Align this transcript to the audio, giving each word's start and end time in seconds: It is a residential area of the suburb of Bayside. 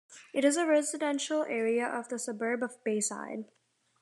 It 0.33 0.43
is 0.43 0.57
a 0.57 0.65
residential 0.65 1.43
area 1.43 1.87
of 1.87 2.09
the 2.09 2.17
suburb 2.17 2.63
of 2.63 2.83
Bayside. 2.83 3.45